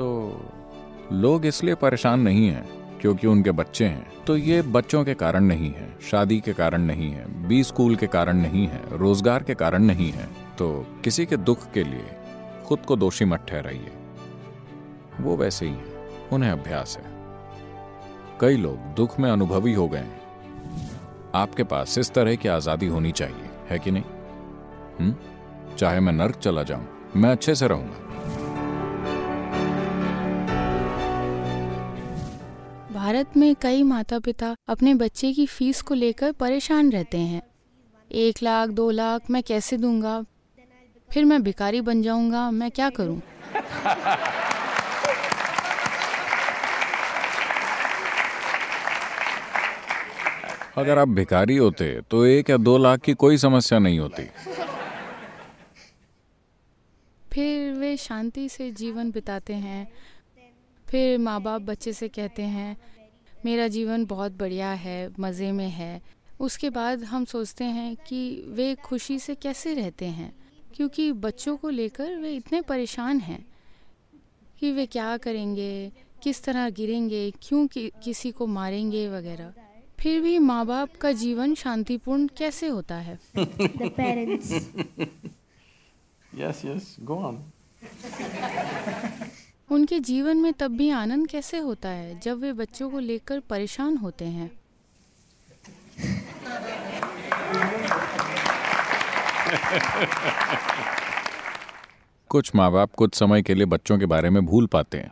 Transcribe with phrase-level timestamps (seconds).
[0.00, 0.40] तो
[1.12, 5.70] लोग इसलिए परेशान नहीं हैं क्योंकि उनके बच्चे हैं। तो ये बच्चों के कारण नहीं
[5.70, 9.82] है, शादी के कारण नहीं है, बी स्कूल के कारण नहीं है, रोज़गार के कारण
[9.82, 10.28] नहीं है।
[10.58, 12.16] तो किसी के दुख के लिए
[12.66, 13.92] खुद को दोषी मत ठहराइए।
[15.20, 17.04] वो वैसे ही है, उन्हें अभ्यास है।
[18.40, 20.06] कई लोग दुख में अनुभवी हो गए
[21.34, 24.04] आपके पास इस तरह की आज़ादी होनी चाहिए, है कि नहीं?
[25.00, 25.16] हुँ?
[25.78, 26.86] चाहे मैं नर्क चला जाऊँ,
[27.16, 28.09] मैं अच्छे से रहूँगा।
[33.10, 37.40] भारत में कई माता पिता अपने बच्चे की फ़ीस को लेकर परेशान रहते हैं।
[38.10, 40.12] एक लाख दो लाख मैं कैसे दूँगा?
[41.10, 43.20] फिर मैं भिकारी बन जाऊँगा मैं क्या करूँ?
[50.76, 54.28] अगर आप भिकारी होते तो एक या दो लाख की कोई समस्या नहीं होती।
[57.32, 59.86] फिर वे शांति से जीवन बिताते हैं।
[60.86, 62.76] फिर माँ बाप बच्चे से कहते हैं
[63.44, 66.00] मेरा जीवन बहुत बढ़िया है मज़े में है
[66.40, 70.32] उसके बाद हम सोचते हैं कि वे खुशी से कैसे रहते हैं
[70.74, 73.44] क्योंकि बच्चों को लेकर वे इतने परेशान हैं
[74.58, 79.52] कि वे क्या करेंगे किस तरह गिरेंगे क्यों कि, किसी को मारेंगे वगैरह
[80.00, 83.18] फिर भी माँ बाप का जीवन शांतिपूर्ण कैसे होता है.
[86.32, 87.36] Yes, yes, go on.
[89.70, 93.96] उनके जीवन में तब भी आनंद कैसे होता है जब वे बच्चों को लेकर परेशान
[93.96, 94.50] होते हैं?
[102.28, 105.10] कुछ माँ बाप कुछ समय के लिए बच्चों के बारे में भूल पाते हैं।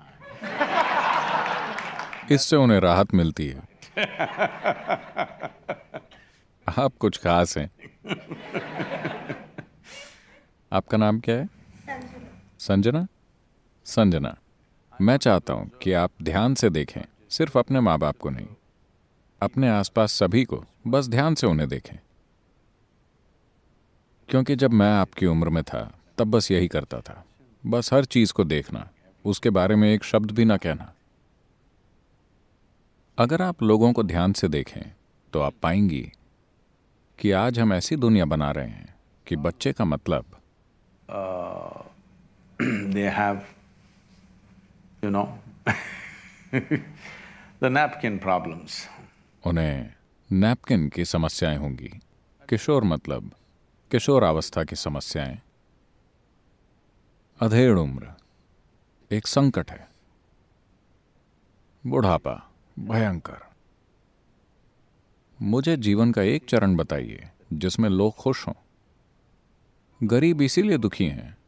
[2.30, 3.68] इससे उन्हें राहत मिलती है।
[6.78, 7.70] आप कुछ खास हैं।
[10.72, 11.48] आपका नाम क्या है?
[12.60, 13.06] संजना?
[13.84, 14.36] संजना।
[15.00, 18.46] मैं चाहता हूँ कि आप ध्यान से देखें सिर्फ़ अपने माँ बाप को नहीं।
[19.42, 21.98] अपने आसपास सभी को बस ध्यान से उन्हें देखें।
[24.28, 27.24] क्योंकि जब मैं आपकी उम्र में था तब बस यही करता था।
[27.66, 28.88] बस हर चीज़ को देखना
[29.24, 30.94] उसके बारे में एक शब्द भी ना कहना।
[33.18, 34.92] अगर आप लोगों को ध्यान से देखें
[35.32, 36.12] तो आप पाएँगी
[37.18, 38.94] कि आज हम ऐसी दुनिया बना रहे हैं
[39.26, 40.24] कि बच्चे का मतलब
[42.62, 43.36] they have,
[45.04, 45.28] you know,
[47.62, 48.70] the napkin problems.
[49.46, 49.94] उन्हें
[50.32, 52.00] नैपकिन की समस्याएँ होंगी।
[52.48, 53.34] किशोर मतलब
[53.90, 55.38] किशोर अवस्था की समस्याएँ।
[57.40, 58.12] अधेड़ उम्र
[59.12, 59.88] एक संकट है।
[61.86, 63.50] बुढ़ापा भयंकर।
[65.42, 68.52] मुझे जीवन का एक चरण बताइए जिसमें लोग खुश हों।
[70.02, 71.38] गरीब इसीलिए दुखी हैं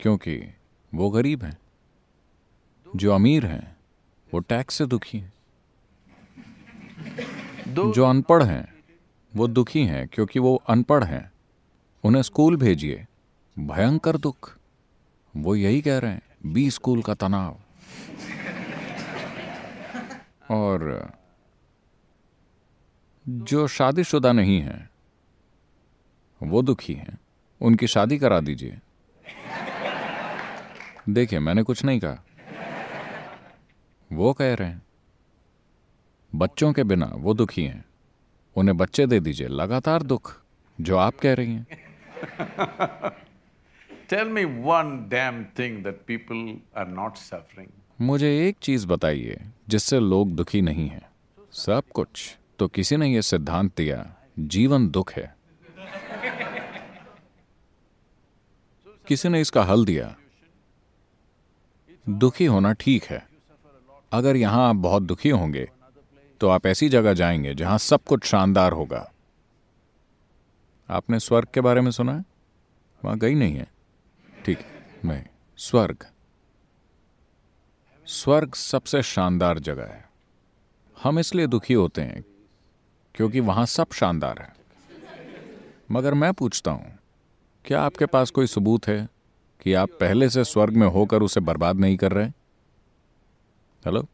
[0.00, 0.54] क्योंकि
[0.94, 1.61] वो गरीब हैं।
[2.96, 3.76] जो अमीर हैं
[4.34, 5.32] वो टैक्स से दुखी हैं।
[7.92, 8.74] जो अनपढ़ हैं
[9.36, 11.32] वो दुखी हैं क्योंकि वो अनपढ़ हैं।
[12.04, 13.06] उन्हें स्कूल भेजिए
[13.58, 14.56] भयंकर दुख।
[15.36, 17.60] वो यही कह रहे हैं बी स्कूल का तनाव।
[20.50, 21.12] और
[23.28, 24.90] जो शादीशुदा नहीं है
[26.42, 27.18] वो दुखी हैं।
[27.60, 28.78] उनकी शादी करा दीजिए।
[31.08, 32.24] देखिए मैंने कुछ नहीं कहा।
[34.12, 34.82] वो कह रहे हैं
[36.34, 37.84] बच्चों के बिना वो दुखी हैं।
[38.56, 40.42] उन्हें बच्चे दे दीजिए लगातार दुख
[40.80, 41.66] जो आप कह रही हैं।
[44.12, 46.40] Tell me one damn thing that people
[46.76, 47.70] are not suffering.
[48.00, 51.02] मुझे एक चीज़ बताइए जिससे लोग दुखी नहीं हैं।
[51.52, 55.36] सब कुछ तो किसी ने यह सिद्धांत दिया जीवन दुख है।
[59.06, 60.16] किसी ने इसका हल दिया
[62.08, 63.31] दुखी होना ठीक है
[64.12, 65.68] अगर यहाँ आप बहुत दुखी होंगे
[66.40, 69.10] तो आप ऐसी जगह जाएँगे जहाँ सब कुछ शानदार होगा।
[70.88, 72.24] आपने स्वर्ग के बारे में सुना है?
[73.04, 73.66] वहाँ गई नहीं है।
[74.44, 75.22] ठीक है नहीं
[75.58, 76.06] स्वर्ग।
[78.06, 80.04] स्वर्ग सबसे शानदार जगह है।
[81.02, 82.24] हम इसलिए दुखी होते हैं
[83.14, 84.52] क्योंकि वहाँ सब शानदार है।
[85.90, 86.98] मगर मैं पूछता हूँ,
[87.64, 89.08] क्या आपके पास कोई सबूत है
[89.62, 92.30] कि आप पहले से स्वर्ग में होकर उसे बर्बाद नहीं कर रहे?
[93.86, 94.08] हेलो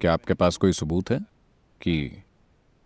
[0.00, 1.18] क्या आपके पास कोई सबूत है
[1.82, 2.22] कि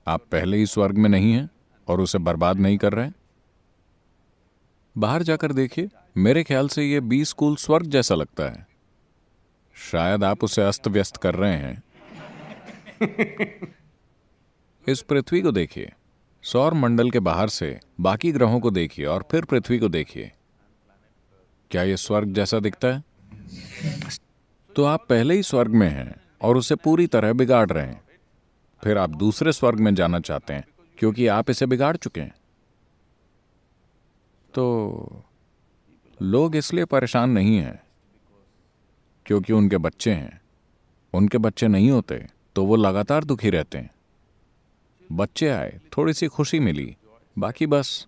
[0.06, 1.50] आप पहले ही स्वर्ग में नहीं हैं
[1.88, 3.10] और उसे बर्बाद नहीं कर रहे
[4.98, 8.66] बाहर जाकर देखिए मेरे ख्याल से यह बी स्कूल स्वर्ग जैसा लगता है।
[9.74, 11.82] शायद आप उसे अस्त व्यस्त कर रहे हैं।
[14.88, 15.92] इस पृथ्वी को देखिए
[16.42, 20.32] सौर मंडल के बाहर से बाकी ग्रहों को देखिए और फिर पृथ्वी को देखिए।
[21.70, 23.10] क्या यह स्वर्ग जैसा दिखता है?
[24.80, 28.00] तो आप पहले ही स्वर्ग में हैं और उसे पूरी तरह बिगाड़ रहे हैं।
[28.82, 30.64] फिर आप दूसरे स्वर्ग में जाना चाहते हैं,
[30.98, 32.34] क्योंकि आप इसे बिगाड़ चुके हैं।
[34.54, 35.24] तो
[36.20, 37.78] लोग इसलिए परेशान नहीं हैं,
[39.26, 40.40] क्योंकि उनके बच्चे हैं।
[41.14, 43.90] उनके बच्चे नहीं होते तो वो लगातार दुखी रहते हैं।
[45.12, 46.94] बच्चे आए थोड़ी सी खुशी मिली,
[47.36, 48.06] बाकी बस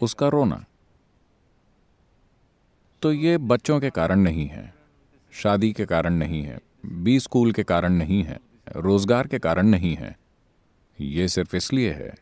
[0.00, 0.64] उसका रोना।
[3.02, 4.79] तो ये बच्चों के कारण नहीं है।
[5.32, 8.38] शादी के कारण नहीं है बी स्कूल के कारण नहीं है
[8.76, 10.16] रोज़गार के कारण नहीं है
[10.98, 12.14] ये सिर्फ़ इसलिए है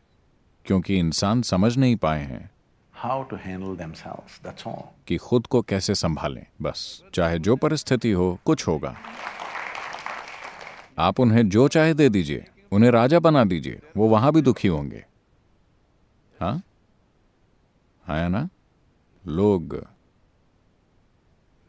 [0.67, 2.49] क्योंकि इंसान समझ नहीं पाए हैं
[2.95, 4.39] how to handle themselves.
[4.45, 4.85] That's all.
[5.09, 6.81] कि खुद को कैसे संभालें बस
[7.15, 8.95] चाहे जो परिस्थिति हो कुछ होगा
[10.99, 15.05] आप उन्हें जो चाहे दे दीजिए उन्हें राजा बना दीजिए वो वहाँ भी दुखी होंगे
[16.41, 16.63] हाँ
[18.05, 18.49] है ना
[19.25, 19.77] लोग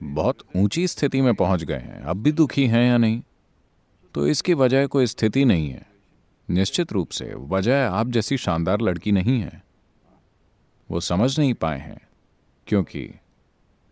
[0.04, 3.22] बहुत ऊँची स्थिति में पहुँच गए हैं। अब भी दुखी हैं या नहीं?
[4.14, 5.88] तो इसकी वजह कोई स्थिति नहीं है।
[6.50, 9.64] निश्चित रूप से वजह आप जैसी शानदार लड़की नहीं है।
[10.92, 12.02] वो समझ नहीं पाए हैं
[12.68, 13.12] क्योंकि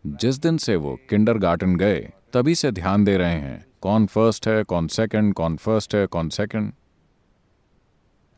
[0.06, 4.48] जिस दिन से वो किंडर गार्टन गए तभी से ध्यान दे रहे हैं कौन फ़र्स्ट
[4.48, 6.74] है कौन सेकंड कौन फ़र्स्ट है कौन सेकंड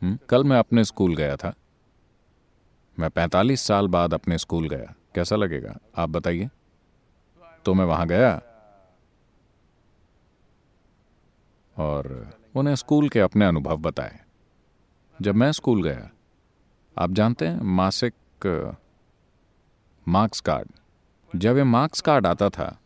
[0.02, 1.54] हम्म, कल मैं अपने स्कूल गया था।
[3.00, 5.80] मैं 45 साल बाद अपने स्कूल गया। कैसा लगेगा?
[5.98, 6.50] आप बताइए।
[7.70, 8.42] तो मैं वहाँ गया।
[11.78, 14.20] और उन्हें स्कूल के अपने अनुभव बताए।
[15.22, 16.10] जब मैं स्कूल गया,
[16.98, 18.14] आप जानते हैं, मासिक,
[20.08, 20.70] मार्क्स कार्ड।
[21.36, 22.80] जब ये मार्क्स कार्ड आता था,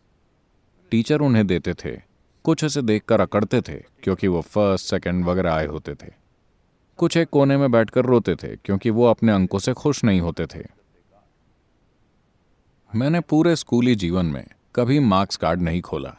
[0.91, 2.01] टीचर उन्हें देते थे,
[2.43, 6.11] कुछ उसे देखकर अकड़ते थे, क्योंकि वो फ़र्स्ट, सेकंड वगैरह आए होते थे।
[6.97, 10.45] कुछ एक कोने में बैठकर रोते थे, क्योंकि वो अपने अंकों से खुश नहीं होते
[10.45, 10.83] थे।
[12.95, 16.15] मैंने पूरे स्कूली जीवन में कभी मार्क्स कार्ड नहीं खोला।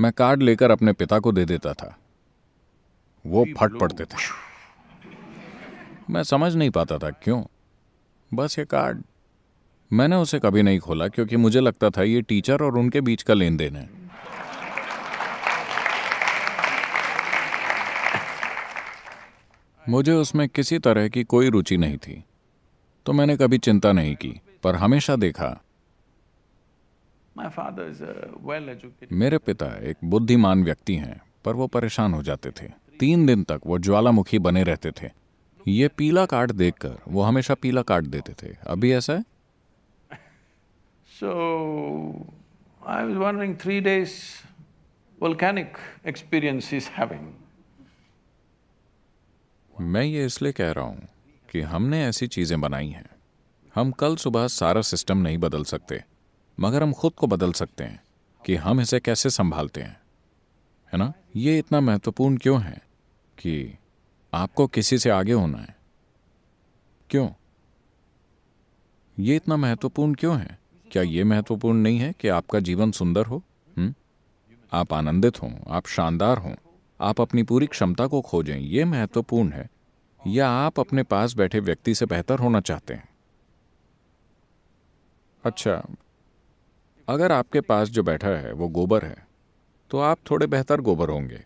[0.00, 1.98] मैं कार्ड लेकर अपने पिता को दे देता था।
[3.26, 4.16] वो फट पड़ते थे।
[6.10, 7.44] मैं समझ नहीं पाता था क्यों।
[8.34, 9.02] बस ये कार्ड।
[9.92, 13.34] मैंने उसे कभी नहीं खोला क्योंकि मुझे लगता था ये टीचर और उनके बीच का
[13.34, 13.90] लेन देन है।
[19.88, 22.24] मुझे उसमें किसी तरह की कोई रुचि नहीं थी।
[23.06, 25.62] तो मैंने कभी चिंता नहीं की पर हमेशा देखा
[29.12, 32.68] मेरे पिता एक बुद्धिमान व्यक्ति हैं पर वो परेशान हो जाते थे।
[33.00, 35.10] तीन दिन तक वो ज्वालामुखी बने रहते थे।
[35.68, 39.24] ये पीला कार्ड देखकर वो हमेशा पीला कार्ड देते थे। अभी ऐसा है?
[41.22, 41.30] So
[42.86, 44.10] I was wondering, three days
[45.22, 45.66] volcanic
[46.06, 47.22] experience he's having.
[49.80, 51.08] मैं ये इसलिए कह रहा हूँ
[51.50, 53.06] कि हमने ऐसी चीज़ें बनाई हैं।
[53.74, 56.04] हम कल सुबह सारा सिस्टम नहीं बदल सकते।
[56.60, 58.02] मगर हम खुद को बदल सकते हैं
[58.46, 60.00] कि हम इसे कैसे संभालते हैं।
[60.92, 61.12] है ना?
[61.36, 62.78] ये इतना महत्वपूर्ण क्यों है
[63.38, 63.78] कि
[64.34, 65.76] आपको किसी से आगे होना है?
[67.10, 67.28] क्यों?
[69.18, 70.58] ये इतना महत्वपूर्ण क्यों है?
[70.92, 73.42] क्या ये महत्वपूर्ण नहीं है कि आपका जीवन सुंदर हो?
[73.78, 73.94] हुँ?
[74.72, 76.54] आप आनंदित हों, आप शानदार हों,
[77.00, 79.70] आप अपनी पूरी क्षमता को खोजें, ये महत्वपूर्ण है।
[80.26, 83.08] या आप अपने पास बैठे व्यक्ति से बेहतर होना चाहते हैं?
[85.44, 85.86] अच्छा
[87.08, 89.26] अगर आपके पास जो बैठा है, वो गोबर है
[89.90, 91.44] तो आप थोड़े बेहतर गोबर होंगे।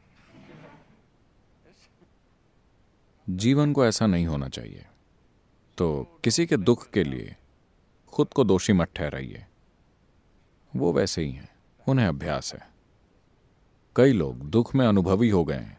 [3.27, 4.87] जीवन को ऐसा नहीं होना चाहिए।
[5.79, 7.37] तो किसी के दुख के लिए
[8.13, 9.47] खुद को दोषी मत ठहराइए।
[10.77, 11.49] वो वैसे ही हैं,
[11.87, 12.69] उन्हें अभ्यास है।
[13.97, 15.79] कई लोग दुख में अनुभवी हो गए हैं,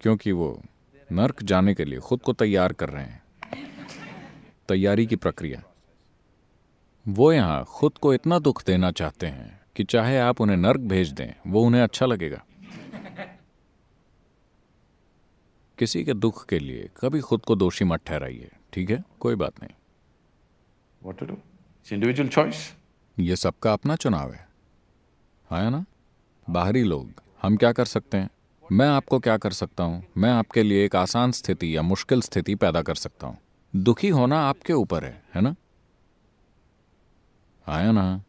[0.00, 0.62] क्योंकि वो
[1.12, 3.22] नर्क जाने के लिए खुद को तैयार कर रहे हैं।
[4.68, 5.62] तैयारी की प्रक्रिया।
[7.10, 11.08] वो यहाँ खुद को इतना दुख देना चाहते हैं कि चाहे आप उन्हें नर्क भेज
[11.08, 12.44] दें वो उन्हें अच्छा लगेगा।
[15.78, 19.04] किसी के दुख के लिए कभी खुद को दोषी मत ठहराइए ठीक है?
[19.20, 19.74] कोई बात नहीं।
[21.08, 21.36] What to do?
[21.36, 22.58] It's individual choice.
[23.18, 24.48] ये सबका अपना चुनाव है।
[25.52, 25.84] है ना?
[26.50, 27.12] बाहरी लोग
[27.42, 28.30] हम क्या कर सकते हैं?
[28.72, 30.04] मैं आपको क्या कर सकता हूँ?
[30.16, 33.38] मैं आपके लिए एक आसान स्थिति या मुश्किल स्थिति पैदा कर सकता हूँ।
[33.76, 35.56] दुखी होना आपके ऊपर है है ना?
[37.66, 38.22] आया ना।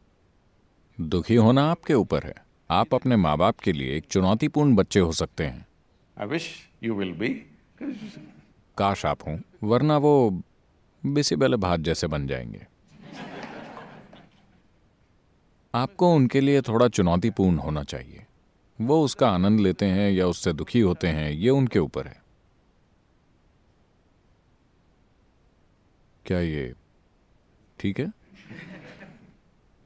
[1.02, 2.34] दुखी होना आपके ऊपर है।
[2.70, 5.68] आप अपने माँ बाप के लिए एक चुनौतीपूर्ण बच्चे हो सकते हैं।
[6.22, 6.44] I wish
[6.84, 7.30] you will be.
[7.30, 8.20] 'cause
[8.78, 10.44] काश आप हों वरना वो
[11.06, 12.68] बिसी बेले भात जैसे बन जाएँगे।
[15.76, 18.26] आपको उनके लिए थोड़ा चुनौतीपूर्ण होना चाहिए।
[18.82, 22.22] वो उसका आनंद लेते हैं या उससे दुखी होते हैं ये उनके ऊपर है।
[26.26, 26.74] क्या ये
[27.80, 28.21] ठीक है?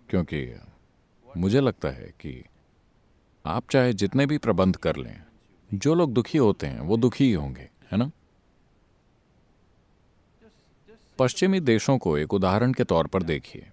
[0.09, 0.59] क्योंकि
[1.37, 2.45] मुझे लगता है कि
[3.45, 5.23] आप चाहे जितने भी प्रबंध कर लें,
[5.73, 8.11] जो लोग दुखी होते हैं, वो दुखी ही होंगे, है ना?
[11.19, 13.71] पश्चिमी देशों को एक उदाहरण के तौर पर देखिए।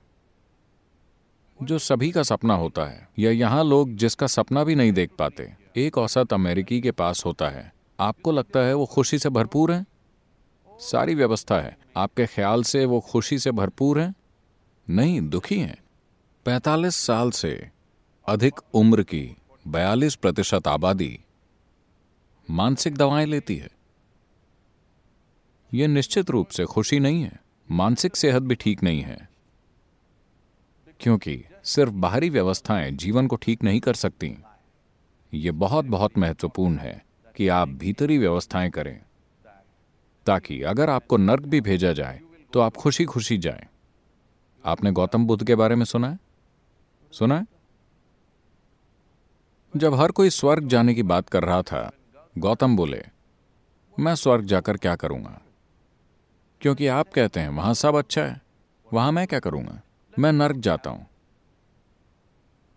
[1.63, 5.57] जो सभी का सपना होता है, या यहाँ लोग जिसका सपना भी नहीं देख पाते,
[5.77, 9.85] एक औसत अमेरिकी के पास होता है। आपको लगता है वो खुशी से भरपूर है?
[10.69, 14.15] सारी व्यवस्था है। आपके ख्याल से वो खुशी से भरपूर है?
[14.91, 15.82] नहीं, दुखी हैं।
[16.47, 17.71] पैतालीस साल से
[18.27, 19.37] अधिक उम्र की
[19.69, 21.19] बयालीस प्रतिशत आबादी
[22.49, 23.69] मानसिक दवाएँ लेती है।
[25.75, 29.29] यह निश्चित रूप से खुशी नहीं है, मानसिक सेहत भी ठीक नहीं है।
[31.01, 34.35] क्योंकि सिर्फ़ बाहरी व्यवस्थाएँ जीवन को ठीक नहीं कर सकती।
[35.33, 37.05] ये बहुत बहुत महत्वपूर्ण है
[37.37, 39.01] कि आप भीतरी व्यवस्थाएँ करें,
[40.27, 42.21] ताकि अगर आपको नर्क भी भेजा जाए
[42.53, 43.67] तो आप खुशी खुशी जाएँ।
[44.65, 46.19] आपने गौतम बुद्ध के बारे में सुना है?
[47.13, 47.47] सुना है?
[49.77, 51.93] जब हर कोई स्वर्ग जाने की बात कर रहा था,
[52.39, 53.03] गौतम बोले,
[53.99, 55.41] मैं स्वर्ग जाकर क्या करूँगा?
[56.61, 58.41] क्योंकि आप कहते हैं, वहाँ सब अच्छा है,
[58.93, 59.81] वहाँ मैं क्या करूँगा?
[60.19, 61.07] मैं नर्क जाता हूँ।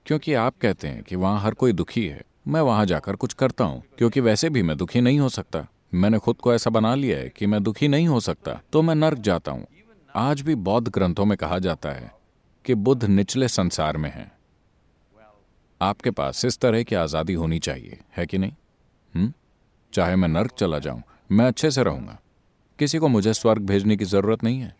[0.06, 3.64] क्योंकि आप कहते हैं कि वहाँ हर कोई दुखी है, मैं वहाँ जाकर कुछ करता
[3.64, 7.18] हूँ, क्योंकि वैसे भी मैं दुखी नहीं हो सकता। मैंने खुद को ऐसा बना लिया
[7.18, 9.68] है कि मैं दुखी नहीं हो सकता तो मैं नर्क जाता हूँ।
[10.16, 12.15] आज भी बौद्ध ग्रंथों में कहा जाता है
[12.66, 14.32] कि बुद्ध निचले संसार में हैं।
[15.82, 18.52] आपके पास इस तरह की आज़ादी होनी चाहिए, है कि नहीं?
[19.16, 19.34] हुँ?
[19.94, 22.20] चाहे मैं नर्क चला जाऊँ, मैं अच्छे से रहूँगा।
[22.80, 24.76] किसी को मुझे स्वर्ग भेजने की ज़रूरत नहीं है।